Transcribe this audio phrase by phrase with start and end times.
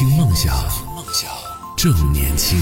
[0.00, 0.56] 听梦想，
[0.96, 1.30] 梦想
[1.76, 2.58] 正年轻。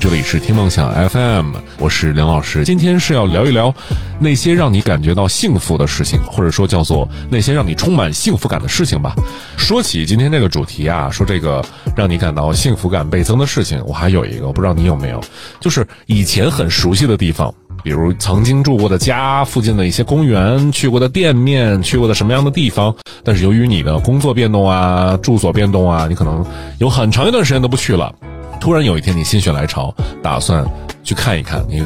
[0.00, 2.64] 这里是听梦想 FM，我是梁老师。
[2.64, 3.74] 今天是要聊一聊
[4.18, 9.14] 那些让你感觉到幸福的事情，或者说叫做那些让你充满幸福感的事情吧。
[9.58, 11.62] 说起今天这个主题啊，说这个
[11.94, 15.22] 让你感到幸福感倍增的事情，我还有一个，我不知道你有没有，
[15.60, 17.54] 就是以前很熟悉的地方，
[17.84, 22.92] 比如曾经住过的家附近的一些公园、去过的店面、去过的什么样的地方，
[23.22, 26.42] 但是由于你的工作变动啊、住所变动啊，你可能
[26.78, 28.10] 有很长一段时间都不去了。
[28.58, 30.64] 突然有一天，你心血来潮，打算
[31.02, 31.82] 去看一看，你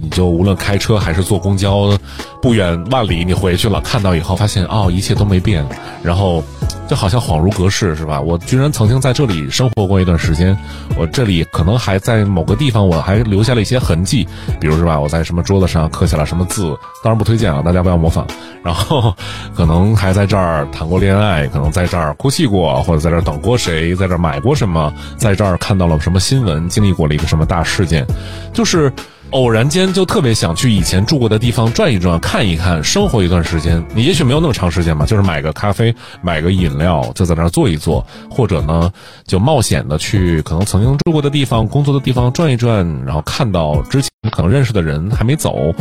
[0.00, 1.98] 你就无论开车还是坐公交，
[2.40, 5.66] 不远万里，你回去了，看到以后发现哦，一切都没变，
[6.00, 6.44] 然后
[6.88, 8.20] 就好像恍如隔世，是吧？
[8.20, 10.56] 我居然曾经在这里生活过一段时间，
[10.96, 14.26] 我这里可能还在某个地方，我还留下了一些痕迹，
[14.60, 14.98] 比如是吧？
[14.98, 18.26] 我在什么桌子上刻下了什么字，当然不推荐啊，大家不要模仿。
[18.62, 19.14] 然后
[19.54, 28.06] 可能还在这儿谈过恋爱，可能在这儿哭泣过，或者在这儿等过谁，在这儿买过什么，在这儿看到了什么新闻，经历过了一个什么大事件，
[28.52, 28.92] 就是
[29.30, 33.84] 偶然间就特别想去以前住过的地方转一转，看一看，生活一段时间。
[33.94, 38.92] 你也许没有那么长时间吧，就是买个咖啡，买个饮料，就在那儿坐一坐，或者呢，
[39.26, 45.74] 就冒险的去可能曾经住过的地方、工作的地方转一转，然后看到之前可能认识的人还没走，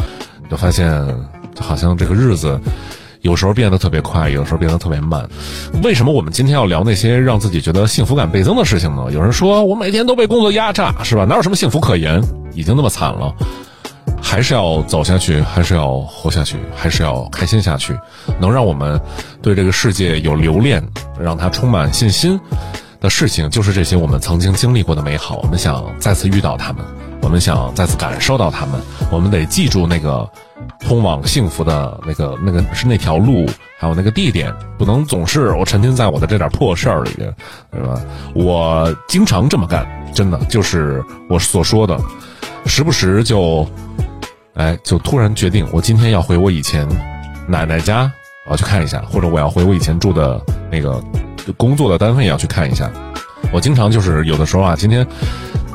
[0.49, 1.03] 就发现。
[1.59, 2.57] 好像这个日子，
[3.21, 5.27] 有时候变得特别快，有时候变得特别慢。
[5.83, 9.07] 为什么我们今天要聊那些让自己觉得幸福感倍增的事情呢？
[9.11, 11.25] 有人说我每天都被工作压榨，是吧？
[11.25, 12.21] 哪有什么幸福可言？
[12.53, 13.33] 已经那么惨了，
[14.21, 17.97] 还是要走下去，还是要活下去，还是要开心下去？
[18.39, 18.99] 能让我们
[19.41, 20.81] 对这个世界有留恋，
[21.19, 22.39] 让它充满信心
[23.01, 25.39] 的事情，就是这些我们曾经经历过的美好。
[25.43, 26.83] 我们想再次遇到他们，
[27.21, 28.79] 我们想再次感受到他们，
[29.11, 30.29] 我们得记住那个。
[30.81, 33.45] 通往幸福的那个、那个是那条路，
[33.77, 37.33] 还有那个地点，不能总是我沉浸在我的这点破事儿里边，
[37.71, 38.01] 对吧？
[38.33, 41.97] 我经常这么干，真的就是我所说的，
[42.65, 43.65] 时不时就，
[44.55, 46.87] 哎，就突然决定，我今天要回我以前
[47.47, 48.11] 奶奶家，
[48.45, 51.01] 我要去看一下，或者我要回我以前住的那个
[51.55, 52.89] 工作的单位要去看一下。
[53.53, 55.05] 我经常就是有的时候啊，今天。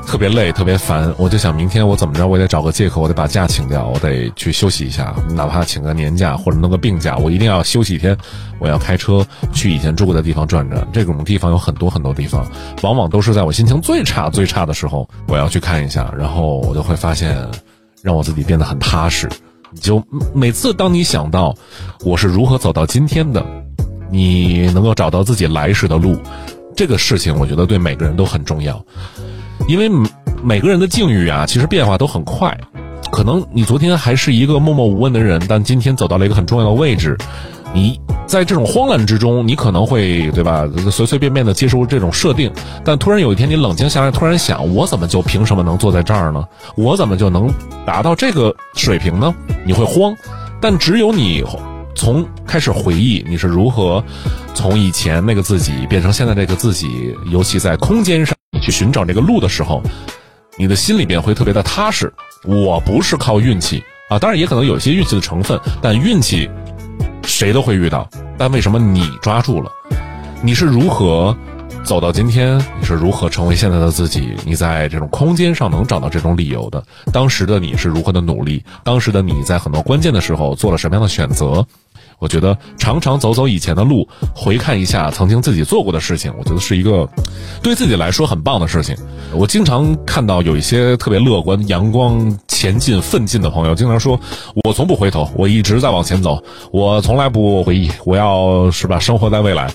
[0.06, 8.16] 特别累，特别烦，我就想明天我怎么着，我得找个借口，我得把假请掉，我得去休息一下，哪怕请个年假或者弄个病假，我一定要休息一天。
[8.60, 12.46] 我要开车去以前住过的地方转转，这种地方有很多很多地方，
[12.82, 17.36] 往往都是在我心情最差最差的时候，我要去看一下，然后我就会发现，
[18.00, 19.28] 让我自己变得很踏实。
[19.80, 20.00] 就
[20.32, 21.52] 每次当你想到
[22.04, 23.44] 我是如何走到今天的，
[24.10, 26.16] 你能够找到自己来时的路，
[26.76, 28.80] 这个事情我觉得对每个人都很重要。
[29.66, 29.90] 因为
[30.42, 32.56] 每个人的境遇啊，其实变化都很快。
[33.10, 37.16] 可能你昨天还是一个默默无闻的人，但今天走到了一个很重要的位置。
[37.72, 42.50] 你在这种慌乱之中，你可能会对吧，随随便便的接受这种设定。
[42.84, 46.44] 但突然有一天你冷静下来，突然想，我怎么就凭什么能坐在这儿呢？
[46.76, 47.52] 我怎么就能
[47.86, 49.34] 达到这个水平呢？
[49.64, 50.14] 你会慌，
[50.60, 51.42] 但只有你
[51.94, 54.02] 从开始回忆你是如何
[54.54, 58.36] 从以前那个自己变成现在这个自己，尤其在空间上。
[58.64, 59.82] 去寻找这个路的时候，
[60.56, 62.10] 你的心里边会特别的踏实。
[62.44, 66.48] 我不是靠运气啊，当然也可能有一些运气的成分，但运气
[67.24, 68.08] 谁都会遇到。
[68.38, 69.70] 但为什么你抓住了？
[70.42, 71.36] 你是如何
[71.84, 72.58] 走到今天？
[72.80, 74.34] 你是如何成为现在的自己？
[74.44, 76.82] 你在这种空间上能找到这种理由的？
[77.12, 78.64] 当时的你是如何的努力？
[78.82, 81.66] 当时的你在很多关键的时候做了什么样的选择？
[82.24, 87.06] 我觉得常常走走以前的路，回看一下曾经自己做过的事情，我觉得是一个
[87.62, 88.96] 对自己来说很棒的事情。
[89.34, 94.18] 我经常看到有一些特别乐观、阳光、前进、奋进的朋友，经常说
[94.64, 96.42] ：“我从不回头，我一直在往前走，
[96.72, 99.70] 我从来不回忆，我要是吧生活在未来。”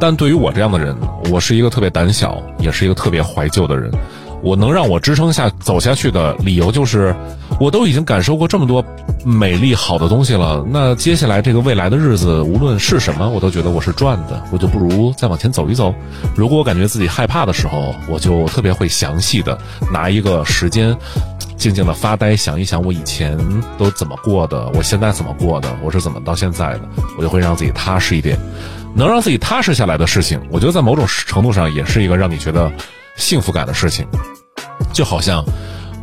[0.00, 0.96] 但对于我这样的人，
[1.30, 3.88] 我是一个特别胆小，也是一个特别怀旧的人。
[4.42, 7.14] 我能让我支撑下走下去的理由就是，
[7.60, 8.84] 我都已经感受过这么多
[9.24, 10.64] 美丽好的东西了。
[10.68, 14.42] 那接下来这个未来的日子，无论是什么，我都觉得我是赚的。
[14.50, 15.94] 我就不如再往前走一走。
[16.34, 19.56] 如果我感觉自己害怕的时候，我就特别会详细的
[19.92, 20.96] 拿一个时间，
[21.56, 23.38] 静静的发呆，想一想我以前
[23.78, 26.82] 都怎么过的，我现在怎么过的，我是怎么到现在的，
[27.16, 28.36] 我就会让自己踏实一点。
[28.94, 32.70] 能让自己踏实下来的事情，我觉得在某种程度上也是一个让你觉得。
[33.16, 34.06] 幸福感的事情，
[34.92, 35.44] 就好像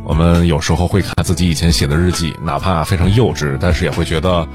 [0.04, 4.46] 我们有时候会看自己以前写的日记，哪怕非常幼稚，但是也会觉得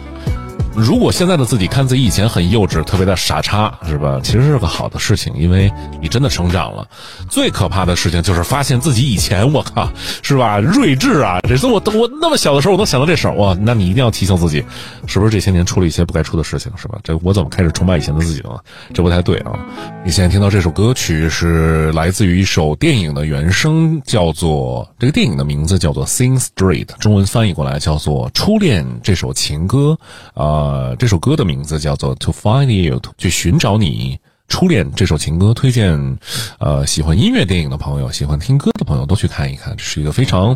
[0.75, 4.19] 如果现在的自己看自己以前很幼稚，特别的傻叉，是吧？
[4.22, 6.86] 其实是个好的事情，因为你真的成长了。
[7.30, 9.89] 最可怕的事情就是发现自己以前，我靠，
[10.22, 10.60] 是吧？
[10.60, 11.39] 睿智啊！
[11.48, 13.56] 这是我我那么小的时候我能想到这事儿，哇！
[13.62, 14.66] 那你一定要提醒自己，
[15.07, 17.00] 是不是这些年出了一些不该出的事情，是吧？
[17.04, 18.62] 这我怎么开始崇拜以前的自己了？
[18.94, 19.57] 这不太对啊！
[20.04, 29.98] 你现在听到这首歌曲是来自于一首电影的原声，叫做这个电影的名字叫做《Sing Street》，中文翻译过来叫做《初恋》这首情歌
[30.33, 30.65] 啊。
[30.98, 34.92] 这首歌的名字叫做《To Find You》，去寻找你初恋。
[34.96, 36.18] 这首情歌推荐，
[36.60, 39.76] 呃，喜欢音乐电影的朋友，喜欢听歌的朋友都去看一看。
[39.76, 40.56] 这是一个非常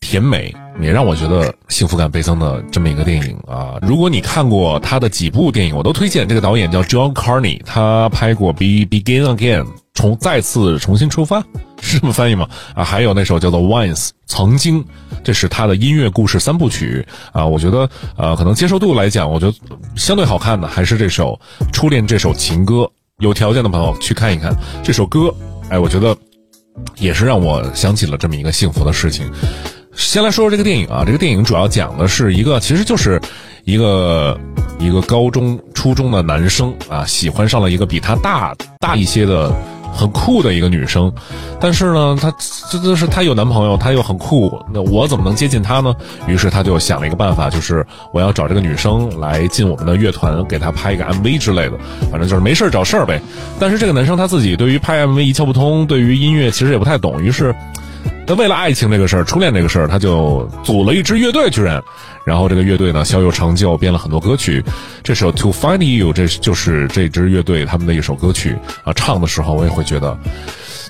[0.00, 3.76] 甜美，也让我觉得幸福感倍增的这么一个电影啊。
[3.82, 6.26] 如果你看过他的几部电影，我都推荐。
[6.28, 9.64] 这个导演叫 John Carney，他拍过《Be Begin Again》，
[9.96, 11.40] 重再次重新出发，
[11.82, 12.48] 是这么翻译吗？
[12.74, 14.84] 啊，还有那首叫做《Once》，曾经。
[15.24, 19.56] 这是他的音乐故事三部曲啊，我觉得呃，可能接受度来讲，我觉得
[19.96, 21.36] 相对好看的还是这首
[21.72, 22.88] 《初恋》这首情歌。
[23.18, 24.54] 有条件的朋友去看一看
[24.84, 25.34] 这首歌，
[25.68, 26.16] 哎，我觉得
[26.98, 29.28] 也是让我想起了这么一个幸福的事情。
[29.96, 33.20] 先来说说这个电影啊，这个电影主要讲的是一个，其实就是
[33.64, 34.38] 一个
[34.78, 39.50] 一个高中初中的男生啊，喜欢上了一个比他大大一些的。
[39.96, 41.10] 很酷的一个女生，
[41.58, 42.30] 但是呢，她
[42.70, 45.94] 这这是她有男朋友，她又很酷，那我怎么能接近她呢？
[46.26, 51.78] 于是他就想了一个办法，就是我要找这个女生来进我们的乐团，给她拍一个 MV 之类的，
[52.10, 53.20] 反正就是没事找事儿呗。
[53.58, 57.54] 但是这个男生他自己对于拍 MV 一窍不通，对于音乐其实也不太懂，于是。
[58.24, 61.80] 他为了爱情这个事儿，初恋这个事儿，他就组了一支乐队，居然，
[62.26, 64.60] 然后这个乐队呢小有成就，编了很多歌曲。
[65.04, 68.92] 这首《To Find You》这就是这支乐队他们的一首歌曲啊。
[68.92, 70.18] 唱的时候我也会觉得，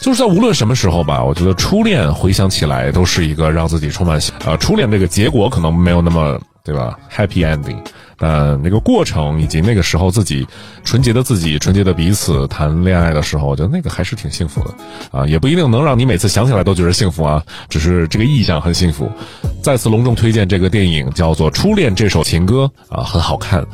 [0.01, 7.77] 就是在无论什么时候吧，我觉得初恋回想起来都是一个让自己充满啊，初恋这个结果可能没有那么对吧？Happy ending。
[8.19, 10.47] 呃，那个过程以及那个时候自己
[10.85, 14.75] 纯洁的自己、纯洁的彼此谈恋爱的时候，我觉得那个还是挺幸福的
[15.11, 19.11] 啊，也不一定能让你每次想起来都觉得幸福啊，只是这个意象很幸福。
[19.63, 23.65] 再次隆重推荐这个电影，叫做《初恋这首情歌》啊，很好看。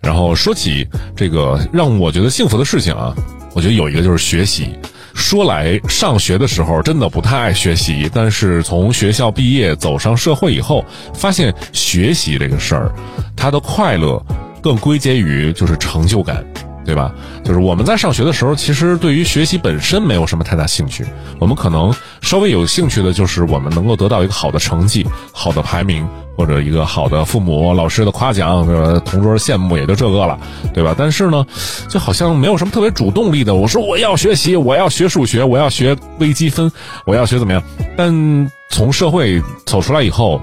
[0.00, 3.14] 然后说起这个让我觉得幸福的事情啊，
[3.54, 4.70] 我觉得有一个就是学习。
[5.14, 12.92] 说来上学的时候真的不太爱学习，但是从学校毕业走上社会以后，发现学习这个事儿，
[13.36, 14.24] 它的快乐
[14.62, 16.44] 更归结于就是成就感。
[16.84, 17.14] 对吧？
[17.44, 21.06] 就是我们在上学的时候，其实对于学习本身没有什么太大兴趣。
[21.38, 26.04] 我们可能稍微有兴趣的，就是我们能够得到一个好的成绩、好的排名，
[26.42, 28.66] 或者一个好的父母、老师的夸奖，
[29.04, 30.36] 同桌羡慕，也就这个了，
[30.74, 30.92] 对吧？
[30.98, 31.46] 但是呢，
[31.88, 33.54] 就好像没有什么特别主动力的。
[33.54, 36.68] 我说我要学习，我要学数学，我要学微积分，
[37.06, 37.62] 我要学怎么样？
[37.96, 40.40] 但从社会走出来以后。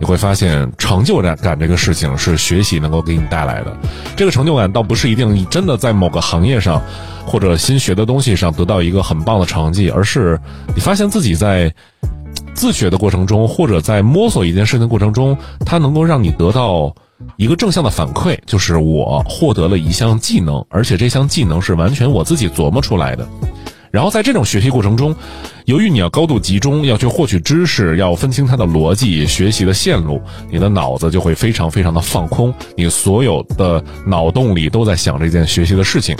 [0.00, 3.76] 你会发现，成就感感这个事情是学习能够给你带来的。
[4.16, 6.82] 这个成就感倒不是一定你真的在某个行业上，
[7.26, 10.40] 或者新学的东西上得到一个很棒的成绩，而是
[10.74, 11.70] 你发现自己在
[12.54, 16.94] 自学的过程中，或者在摸索一件事情的过程中，它能够让你得到
[17.36, 23.26] 一个正向的反馈，就是我获得了一项技能，而且这项技能是完全我自己琢磨出来的。
[23.90, 25.12] 然后在这种学习过程中，
[25.64, 36.16] 由于你要高度集中，要去获取知识，要分清它的逻辑、学习的线路，你的脑子就会非常非常的放空，你所有的脑洞里都在想这件学习的事情，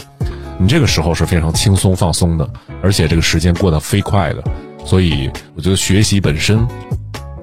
[0.59, 2.51] 你这个时候是非常轻松放松的，
[2.83, 4.43] 而且这个时间过得飞快的，
[4.85, 6.67] 所以我觉得学习本身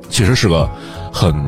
[0.10, 0.70] 其实是个
[1.12, 1.48] 很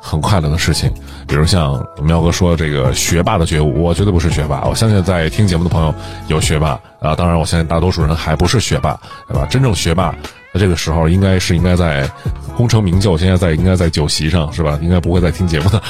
[0.00, 0.92] 很快乐的事情。
[1.26, 4.62] 比如像喵哥说这个学霸的觉悟，我绝对不是学霸。
[4.64, 5.94] 我相信在听节目的朋友
[6.26, 6.70] 有学霸
[7.00, 8.98] 啊，当然我相信大多数人还不是学霸，
[9.28, 9.46] 对吧？
[9.46, 10.14] 真正学霸。
[10.58, 12.10] 这个时候应该是应该在
[12.56, 14.78] 功成名就，现在在应该在酒席上是吧？
[14.82, 15.82] 应该不会再听节目的。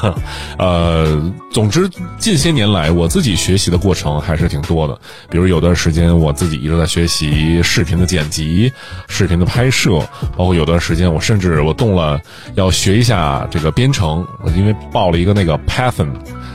[0.58, 1.88] 呃，总之
[2.18, 4.98] 近些年来我自己学习的过程还是挺多的。
[5.28, 8.72] 比如有段时间我自己一直在学习视频的剪辑、
[9.06, 9.98] 视频的拍摄，
[10.36, 12.18] 包括有段时间我甚至我动了
[12.54, 14.26] 要学一下这个编程，
[14.56, 16.08] 因为报了一个那个 Python。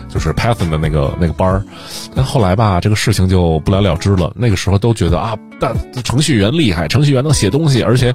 [0.09, 1.63] 就是 Python 的那个那个班儿，
[2.15, 4.33] 但后来吧，这个事情就不了了之了。
[4.35, 8.13] 那个时候都觉得啊，但程序员厉害，程序员能写东西，而且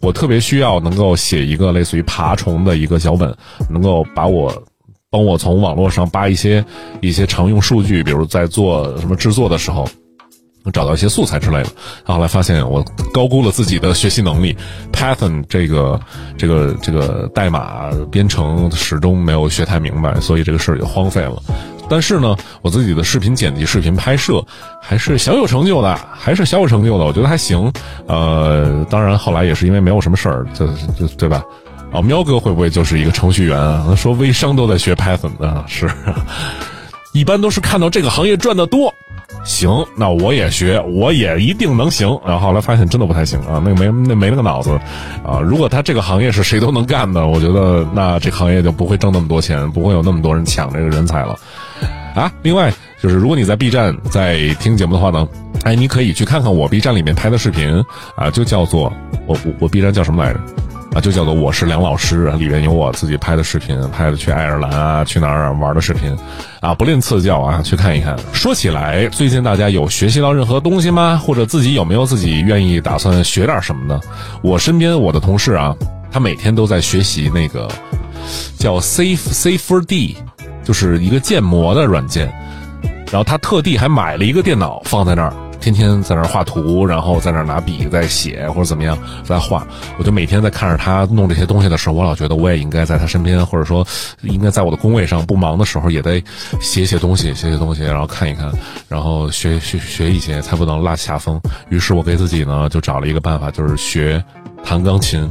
[0.00, 3.34] 我特别需要能够写一个类似于爬虫的一个脚本，
[3.70, 4.52] 能够把我
[5.08, 6.64] 帮我从网络上扒一些
[7.00, 9.88] 一些常用数据，比如在做什么制作的时候。
[10.72, 11.68] 找到一些素材之类的，
[12.04, 14.56] 后来发现我高估了自己的学习能力
[14.92, 16.00] ，Python 这个
[16.36, 21.42] 这个这个代码编程始终没有学太明白，所以这个事儿就荒废了。
[21.88, 24.44] 但是呢，我自己的视频剪辑、视频拍摄
[24.82, 27.72] 还是小有成就的，还是小有成就的，我觉得还行。
[28.08, 30.66] 呃，当然后来也是因为没有什么事儿，就
[30.98, 31.44] 就对吧？
[31.92, 33.94] 啊，喵哥会不会就是一个程序员啊？
[33.96, 35.88] 说微商都在学 Python 啊，是，
[37.14, 38.92] 一般都是看到这个行业赚的多，
[39.44, 42.08] 行，那我也学，我也一定能行。
[42.26, 44.70] 然后后来发现真的不太行啊，那个没那没那个脑子
[45.24, 45.40] 啊。
[45.40, 51.38] 如果他这个行业是谁都能干的，我觉得那这行业就不会挣那么多钱，不会有那么多人抢这个人才了
[52.14, 52.32] 啊。
[52.42, 55.28] 另外就是，如果你在 B 站在听节目的话呢，
[55.64, 57.84] 哎，你可以去看看我 B 站里面拍的视频
[58.16, 58.92] 啊，就叫做
[59.26, 60.40] 我我我 B 站叫什么来着？
[60.96, 66.10] 啊，就叫做我是梁老师，里面有我自己拍的视频，拍的去爱尔兰啊，去哪儿玩的视频，
[66.60, 68.16] 啊，不吝赐教啊，去看一看。
[68.32, 71.20] 说起来，最近大家有学习到任何东西吗？
[71.22, 74.00] 或者自己有没有自己愿意打算学点什么呢？
[74.40, 75.76] 我身边我的同事啊，
[76.10, 77.68] 他每天都在学习那个
[78.58, 80.16] 叫 C C Four D，
[80.64, 82.32] 就是一个建模的软件，
[83.12, 85.34] 然后他特地还买了一个电脑放在那儿。
[85.74, 89.66] 天天在那画图，然后在那拿笔在写或者怎么样在画，
[89.98, 93.86] 我就每天在看着他弄这些东西的时候，我老觉得我也应该在他身边，或者说
[94.22, 96.22] 应该在我的工位上不忙的时候也得
[96.60, 98.52] 写写东西，写写东西，然后看一看，
[98.88, 101.40] 然后学学学一些，才不能落下风。
[101.68, 104.22] 于是我给自己呢就找了一个办法，就是学
[104.64, 105.28] 弹钢琴。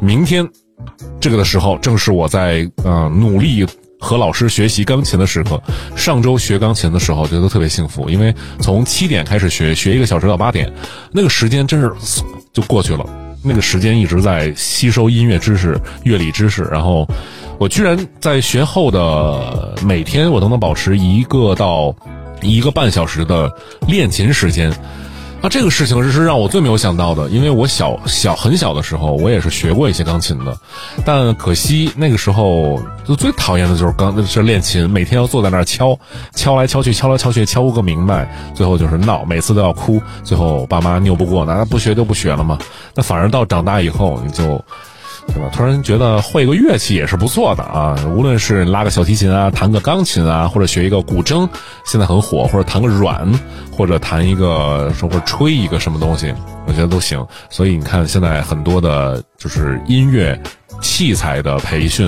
[0.00, 0.48] 明天
[1.20, 3.66] 这个的时候，正是我在呃努力。
[4.04, 5.60] 和老师学习钢琴的时刻，
[5.96, 10.70] 上周学钢琴的时候觉得特别幸福，因为从七点开始学，学一个小时到八点，
[11.10, 11.90] 那个时间真是
[12.52, 13.04] 就过去了。
[13.42, 17.08] 那个时间一直在吸收音乐知识、乐理知识，然后
[17.58, 21.94] 我居然在学后的每天我都能保持一个到
[22.42, 23.50] 一个半小时的
[23.88, 24.70] 练琴时间。
[25.44, 30.56] 那这个事情是让我最没有想到的，因为我小小很小的时候，我也是学过一些钢琴的，
[31.04, 35.98] 但可惜那个时候就最讨厌的就是钢是练琴，每天要坐在那儿敲，
[36.34, 42.58] 敲来敲去，敲来敲去，敲个明白，最后就是闹，每次都要哭，最后爸妈拗不过，那不学就不学了嘛。
[42.94, 44.64] 那反而到长大以后，你就。
[45.28, 45.50] 对吧？
[45.52, 47.96] 突然觉得会个乐器也是不错的啊！
[48.14, 51.48] 无论是拉个小提琴啊，弹个钢琴啊，或者学一个古筝，
[51.84, 53.28] 现在很火，或者弹个软，
[53.72, 56.32] 或者弹一个，或者吹一个什么东西，
[56.66, 57.26] 我觉得都行。
[57.50, 60.40] 所以你看，现在很多的，就是音乐
[60.80, 62.06] 器材的培训，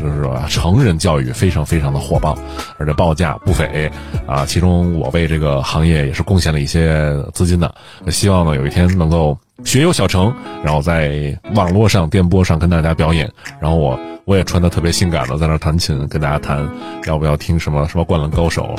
[0.00, 2.36] 就是说成人教育非常非常的火爆，
[2.78, 3.90] 而且报价不菲
[4.26, 4.44] 啊。
[4.44, 7.74] 其中我为这个行业也是贡献了一些资金的，
[8.10, 9.38] 希望呢有一天能够。
[9.66, 10.32] 学友小程，
[10.64, 13.28] 然后在网络上、电波上跟大家表演，
[13.60, 16.66] 然后我我也穿的特别性感的在那弹琴，跟大家谈
[17.04, 18.76] 要不要听什么什么灌篮高手，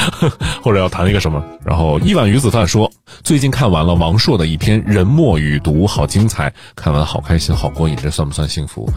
[0.64, 1.44] 或者要弹一个什么。
[1.62, 2.90] 然后一碗鱼子饭说，
[3.22, 8.90] 最近看完了王朔的一篇《人墨与毒》，好精彩，看完好开心，好过瘾，这算不算幸福？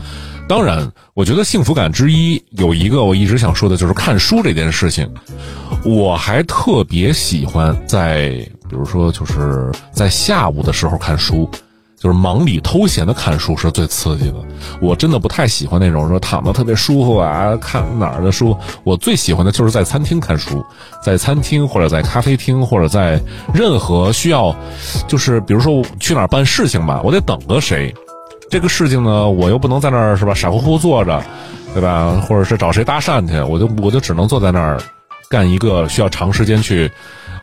[0.48, 5.06] 当然，我觉得幸福感之一有一个，我一直想说的就是看书这件事情。
[5.84, 11.50] 我还特别喜欢在，比如说，就是在下午的时候看书，
[11.98, 14.36] 就是忙里偷闲的看书是最刺激的。
[14.82, 18.55] 我真的不太喜欢那种说躺的特别舒服啊，看哪儿的书。
[18.84, 20.62] 我最喜欢的就是在餐厅看书，
[21.01, 23.17] 在餐厅或者在咖啡厅或者在
[23.53, 24.53] 任何需要，
[25.08, 27.96] 就是比如说去哪儿办事情吧，我得等个谁。
[28.51, 31.24] 这个事情呢，我又不能在那儿是吧，傻乎乎坐着，
[31.74, 32.22] 对吧？
[32.27, 34.77] 或者是找谁搭讪去，我就我就只能坐在那儿，
[35.29, 36.91] 干一个需要长时间去，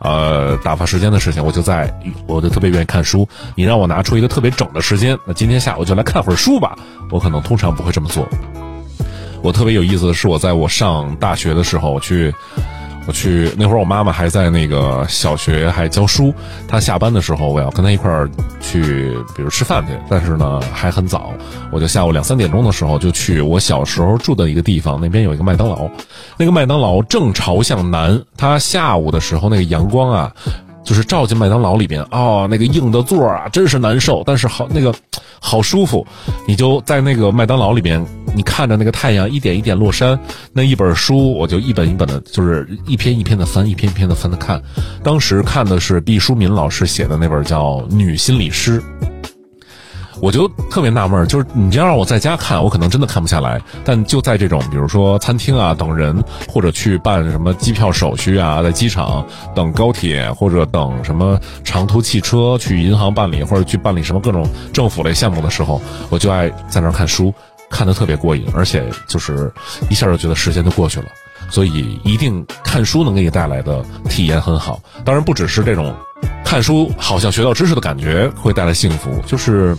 [0.03, 1.43] 呃，打发时间的事情。
[1.43, 1.91] 我就在，
[2.27, 3.27] 我就特别愿意看书。
[3.55, 6.75] 你让我拿出一个特别整的时间，那今天下午就来看会儿书吧。
[7.09, 8.27] 我可能通常不会这么做。
[9.41, 12.33] 我特别有意思的是，我在我上大学的时候去。
[13.05, 16.33] 我去那会儿，我妈妈还在那个小学还教书。
[16.67, 18.29] 她下班的时候，我要跟她一块儿
[18.61, 19.93] 去，比如吃饭去。
[20.09, 21.33] 但是呢，还很早，
[21.71, 25.89] 我就下午两三点钟的时候就去我小时候住的一个地方，那边有一个麦当劳。
[26.37, 30.31] 那个麦当劳正朝向南，它下午的时候那个阳光啊。
[30.85, 34.93] 就是照进麦当劳里边哦，那个硬的座啊，真是难受，但是好那个
[35.39, 36.05] 好舒服。
[36.45, 40.19] 你就在那个麦当劳里边，你看着那个太阳一点一点落山，
[40.51, 44.61] 那一本书我就一本一本的，就是一篇一篇的翻，一篇一篇的翻的看。
[45.03, 48.81] 当时看的是毕淑敏老师写的那本叫《女心理师》。
[50.21, 53.61] 我就特别纳闷，就是你要让我在家看，我可能真的看不下来。
[53.83, 67.33] 但就在这种，比如说餐厅啊等人，或者去办什么机票手续啊，在机场等高铁，或者等什么长途汽车去银行办理，或者去办理什么各种政府类项目的时候，我就爱在那看书，
[67.73, 69.51] 看得特别过瘾，而且就是
[69.89, 71.07] 一下就觉得时间就过去了。
[71.49, 74.79] 所以一定看书能给你带来的体验很好。
[75.03, 75.93] 当然不只是这种
[76.45, 79.75] 看书好像学到知识的感觉会带来幸福，就是。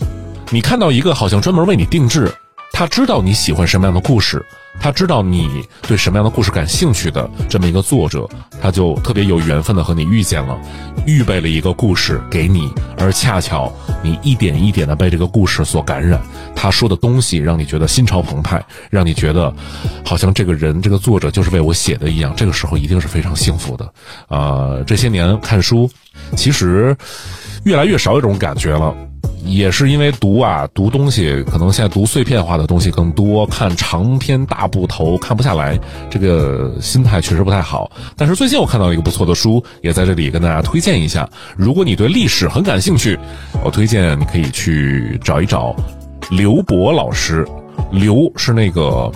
[0.50, 2.30] 你看到一个好像专门为你定制，
[2.70, 4.44] 他知道你喜欢什么样的故事，
[4.80, 8.28] 他知道你对什么样的故事感兴趣的这么一个作者，
[8.60, 10.58] 他就特别有缘分的和你遇见了，
[11.06, 16.20] 预备了一个故事给你，而恰巧你一点一点的被这个故事所感染，
[16.54, 19.52] 他说的东西让你觉得心潮澎湃，让你觉得
[20.04, 23.90] 好像这个人这个作者就是为我写的一样，这个时候一定是非常幸福的。
[24.28, 25.90] 啊，这些年看书，
[26.36, 26.94] 其实
[27.64, 28.94] 越来越少有这种感觉了。
[29.44, 35.78] 也是因为读啊，读东西可能现在读碎片化的东西更多，看长篇大部头看不下来，
[36.10, 37.90] 这个心态确实不太好。
[38.16, 41.28] 但是最近我看到一个不错的书，也在这里跟大家推荐一下。
[41.56, 43.18] 如果你对历史很感兴趣，
[43.62, 45.74] 我推荐你可以去找一找
[46.30, 47.46] 刘博老师。
[47.90, 49.10] 刘是那个，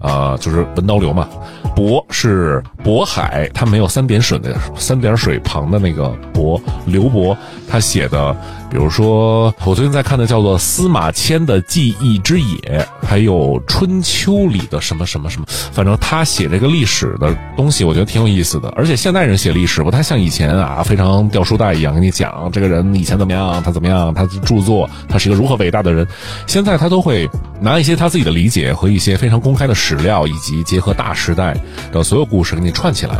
[0.00, 1.28] 呃，就是文刀刘嘛。
[1.74, 6.60] 渤是渤海，他没有三点水的三点水旁的那个渤。
[6.86, 7.36] 刘伯
[7.68, 8.32] 他写的，
[8.70, 18.68] 比如说我最近在看的叫做司马迁的记忆之野，还有春秋里的什么什么什么，反正他写这个历史的东西，我觉得挺有意思的。
[18.70, 26.06] 而且现代人写历史不太像以前啊，非常掉书袋一样跟你讲这个人以前怎么样，他怎么样，他著作他是一个如何伟大的人。
[26.46, 27.28] 现在他都会
[27.62, 31.56] 拿一些他自己的理解和一些非常公开的史料，以及结合大时代。
[31.92, 33.16] 的所有故事给你串起来，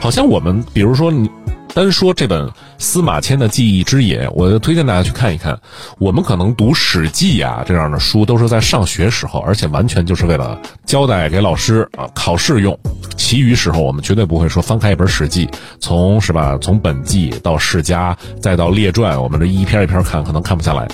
[0.00, 1.30] 好像我们比如说你
[1.72, 5.58] 单说这本司马迁的记忆之野，我就推荐大家去看一看。
[5.98, 12.78] 我们可能读《史记》啊这样的书，都是在上学时候，而且完全就是为了交代给老师啊考试用。
[13.16, 15.46] 其余时候，我们绝对不会说翻开一本《史记》，
[15.80, 16.58] 从是吧？
[16.60, 20.86] 从本纪到世家，再到列传，我们这一篇一篇看，可能看不下来。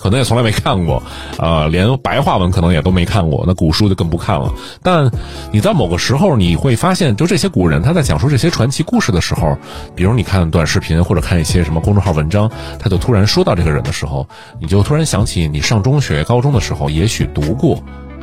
[0.00, 1.02] 可能也从来没看过，
[1.38, 4.50] 呃，连白话文可能也都没看过，那古书就更不看了。
[4.82, 5.10] 但
[5.52, 9.56] 你在某个时候，你会发现，就这些古人他在讲述这些传奇故事的时候，
[9.94, 14.26] 比如你看短视频或者看一些什么公众号文章，他就突然说到这个人的时候，
[14.58, 17.78] 你就突然想起你上中学、高中的时候也许读过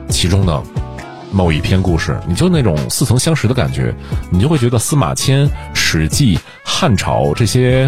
[0.09, 0.59] 其中的
[1.31, 3.93] 某一篇故事，你就那种似曾相识的感觉，
[4.31, 7.87] 你就会觉得司马迁、史记、汉朝这些。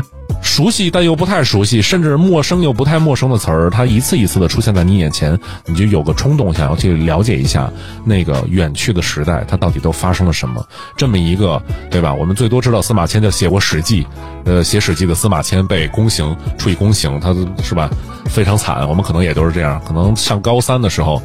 [0.60, 7.72] 熟悉但又不太熟悉，甚至陌生又不太陌生的词儿，它一次一次的出现在你眼前，你就有个冲动想要去了解一下
[8.04, 10.62] 那个远去的时代，它到底都发生了什么？
[10.98, 12.14] 这么一个，对吧？
[12.14, 14.04] 我们最多知道司马迁就写过《史记》，
[14.44, 17.90] 呃，写《史记》的司马迁被宫刑，处以宫刑，他是吧？
[18.26, 18.86] 非常惨。
[18.90, 19.82] 我们可能也都是这样。
[19.88, 21.22] 可能上高三的时候，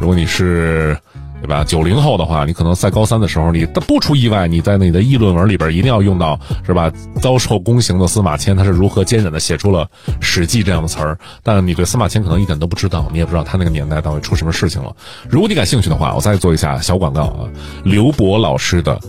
[0.00, 0.96] 如果你是。
[1.40, 1.62] 对吧？
[1.64, 6.92] 九零后的话，你可能在高三的时候，你不出意外，你在你的议论文里边一定要用到，是吧？
[7.20, 9.88] 遭受宫刑的司马迁，他是如何坚忍的写出了
[10.20, 11.18] 《史记》这样的词儿。
[11.42, 14.94] 但你对司马迁可能一点都不知道，你也不知道他那个年代到底出什么事情了。
[15.28, 17.48] 如果你感兴趣的话，我再做一下小广告啊，
[17.84, 18.96] 刘博老师的《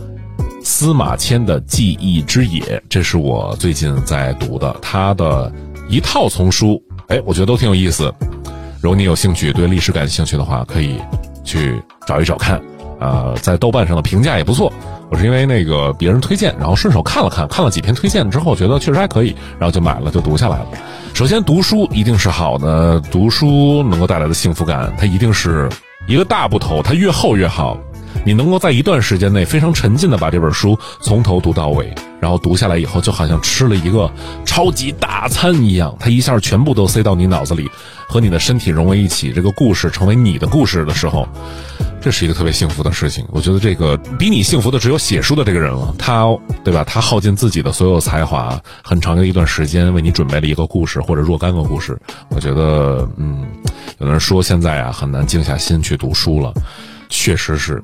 [0.62, 5.52] 司马迁的记忆之野》，这是我最近在读的，他的
[5.88, 8.14] 一套丛书，哎，我觉得都挺有意思。
[8.80, 10.94] 如果你有兴趣，对历史感兴趣的话，可以。
[11.44, 12.60] 去找一找看，
[13.00, 14.72] 呃，在豆瓣上的评价也不错。
[15.10, 20.66] 我是因为那个别人推荐，然后顺手看了看，看了几篇推荐之后，觉得确实还可以，然后就买了，就读下来了。
[21.14, 25.68] 首先，读书一定是好的，读书能够带来的幸福感，它一定是
[26.06, 27.76] 一个大部头，它越厚越好。
[28.24, 34.10] 你能够在一段时间内非常沉浸的把这本书从头读到尾，然后读下来以后，就好像吃了一个
[34.44, 37.70] 超级大餐一样，它一下全部都塞到你脑子里，
[38.06, 41.26] 和你的身体融为一起，这个故事成为你的故事的时候，
[42.00, 43.24] 这是一个特别幸福的事情。
[43.30, 46.26] 我觉得这个比你幸福的只有写书的这个人了，他
[46.62, 46.84] 对吧？
[46.84, 51.98] 他耗尽自己的所有才华，很长的一段时间为你准备了一个故事或者若干个故事。
[52.28, 53.46] 我觉得，嗯，
[53.98, 56.52] 有人说现在啊很难静下心去读书了，
[57.08, 57.82] 确实是。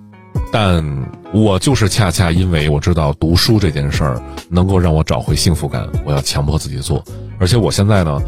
[0.52, 0.84] 但
[1.32, 7.04] 我就是恰恰因为我知道读书这件事儿能够让我找回幸福感，我要强迫自己做。
[7.38, 8.20] 而且我现在呢，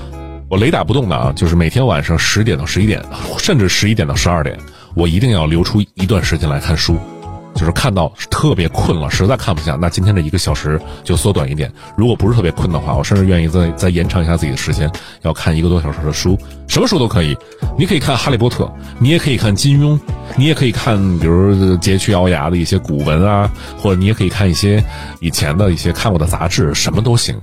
[0.48, 3.02] 我雷打不动的啊，就是每天晚上十点到十一点，
[3.38, 4.58] 甚至十一点到十二点，
[4.94, 6.96] 我一定要留出一段时间来看书。
[7.58, 11.70] 就是看到特别困了，实在看不下，那今天这一个小时就缩短一点。
[11.96, 14.88] 如果不是特别困的话，我甚至愿意再再延长一下自己的时间，
[15.22, 17.36] 要看一个多小时的书，什么书都可以。
[17.76, 18.64] 你可以看《哈利波特》，
[19.00, 19.98] 你也可以看金庸，
[20.36, 24.82] 你也可以看，比如佶屈瑶牙的一些古文啊，或者你也可以看一些
[25.20, 27.34] 以前的一些看过的杂志，什么都行。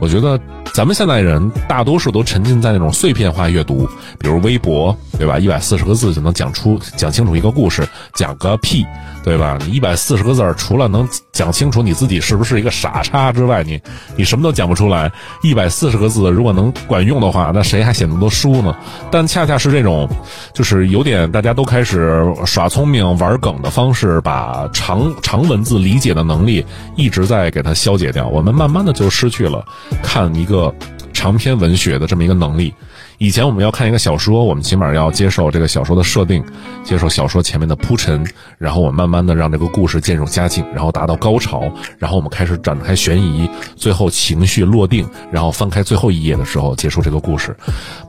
[0.00, 0.40] 我觉得
[0.72, 3.86] 咱们现代人大多数都沉浸在那种碎片化阅读，
[4.18, 5.38] 比如微博，对吧？
[5.38, 8.84] 一百四十个字就能讲出讲清楚一个故事，讲个屁，
[9.22, 9.58] 对吧？
[9.66, 13.80] 你一百四十个字儿，除了能讲清楚你自己是不是一个傻叉之外，你
[14.16, 15.12] 你什么都讲不出来。
[15.42, 18.74] 一百四十个字如果能管用的话，那谁还写那么多书呢？
[19.10, 20.08] 但恰恰是这种，
[20.54, 26.64] 就是有点大家都开始耍聪明、玩梗的方式，把长长文字理解的能力
[26.96, 28.26] 一直在给它消解掉。
[28.28, 29.62] 我们慢慢的就失去了。
[30.02, 30.74] 看一个
[31.12, 32.72] 长篇文学的这么一个能力，
[33.18, 36.42] 以前我们要看一个小说，我们起码要接受这个小说的设定，
[36.82, 38.24] 接受小说前面的铺陈，
[38.56, 47.54] 然后我们慢慢的让这个故事渐入佳境，然后达到高潮，然后我们开始展开悬疑，最后情绪落定，然后翻开最后一页的时候结束这个故事。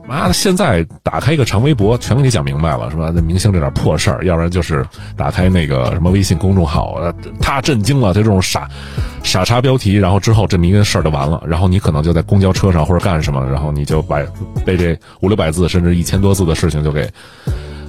[0.08, 3.12] 妈的，现在打开一个长微博，全给你讲明白了，是吧？
[3.14, 4.84] 那明星这点破事儿，要不然就是
[5.16, 6.98] 打开那个什么微信公众号，
[7.40, 8.68] 他震惊了，他这种傻
[9.22, 14.20] 傻叉标题，然后之后这么一个事儿就完了，然后你可能就在公交车上或者干什么，然后你就把
[14.64, 14.96] 被这。
[15.20, 17.08] 五六百字甚至一千多字的事情就给，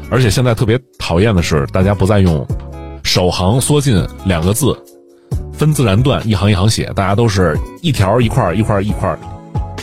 [0.10, 2.46] 而且现在特别讨厌的是，大家不再用
[3.02, 4.78] 首行缩进两个字，
[5.52, 9.17] 分自然段一行一行写，大家都是一条一块一块一块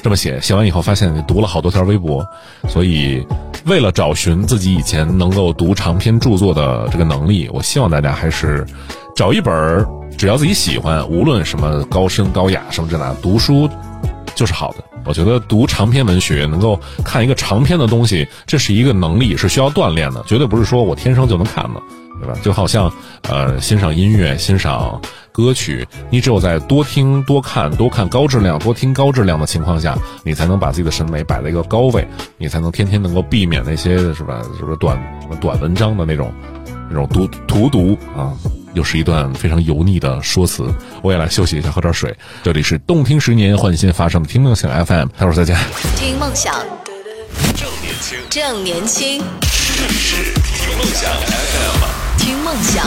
[0.00, 0.40] 这么写。
[0.40, 2.24] 写完以后发现你读了好多条微博，
[2.68, 3.26] 所以
[3.66, 8.64] 为了找寻自己以前能够读长篇著作的这个能力，我希望大家还是
[9.20, 13.68] 找一本只要自己喜欢，无论什么高深高雅什么这那，读书
[14.35, 14.83] 就是好的。
[15.04, 21.83] 我觉得读长篇文学，能够看一个长篇的东西，这是一个能力，是需要锻炼的，绝对不是说我天生就能看的，
[22.18, 22.35] 对吧？
[22.42, 22.90] 就好像，
[23.28, 24.98] 呃，欣赏音乐、欣赏
[25.33, 34.40] 歌曲，你只有在多听、多看、多看高质量、多听高质量的情况下，你才能把自己的审美摆在一个高位，你才能天天能够避免那些是吧？
[34.59, 34.98] 就是短
[35.42, 36.33] 短文章的那种
[36.88, 38.33] 那种读荼毒啊？
[38.74, 42.16] 又是一段非常油腻的说辞，我也来休息一下，喝点水。
[42.42, 45.56] 这里是动听十年换新发生的听梦想 FM，待会儿再见。
[45.96, 46.54] 听梦想，
[47.56, 49.22] 正年轻，正年轻，
[49.76, 52.87] 这里是听梦想 FM，听梦想，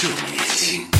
[0.00, 0.93] 正年轻。